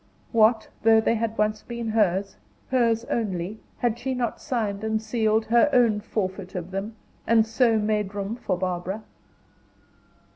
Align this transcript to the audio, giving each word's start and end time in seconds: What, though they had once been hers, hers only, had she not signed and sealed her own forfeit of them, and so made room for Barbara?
What, 0.31 0.67
though 0.81 0.99
they 0.99 1.13
had 1.13 1.37
once 1.37 1.61
been 1.61 1.89
hers, 1.89 2.35
hers 2.71 3.05
only, 3.05 3.59
had 3.77 3.99
she 3.99 4.15
not 4.15 4.41
signed 4.41 4.83
and 4.83 4.99
sealed 4.99 5.45
her 5.45 5.69
own 5.71 5.99
forfeit 5.99 6.55
of 6.55 6.71
them, 6.71 6.95
and 7.27 7.45
so 7.45 7.77
made 7.77 8.15
room 8.15 8.35
for 8.35 8.57
Barbara? 8.57 9.03